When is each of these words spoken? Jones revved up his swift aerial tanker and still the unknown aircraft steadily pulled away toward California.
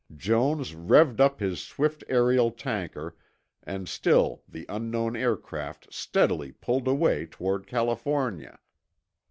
Jones 0.17 0.73
revved 0.73 1.19
up 1.19 1.39
his 1.39 1.61
swift 1.61 2.03
aerial 2.09 2.49
tanker 2.49 3.15
and 3.61 3.87
still 3.87 4.41
the 4.49 4.65
unknown 4.67 5.15
aircraft 5.15 5.93
steadily 5.93 6.51
pulled 6.51 6.87
away 6.87 7.27
toward 7.27 7.67
California. 7.67 8.57